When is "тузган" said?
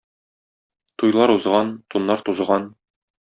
2.31-2.67